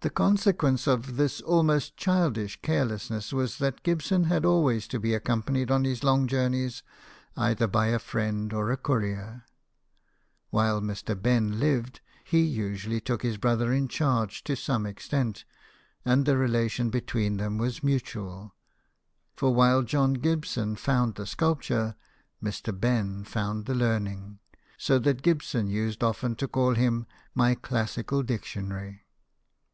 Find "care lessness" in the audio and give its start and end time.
2.62-3.32